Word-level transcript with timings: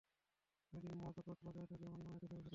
সেখানে 0.03 0.81
তিনি 0.81 0.87
মহুয়া 0.99 1.15
চক্রবর্তী 1.15 1.41
পরিচালিত 1.45 1.73
গ্ল্যামার 1.79 1.99
নামের 1.99 2.11
একটি 2.13 2.27
ছবির 2.27 2.29
শুটিং 2.29 2.37
করবেন। 2.39 2.49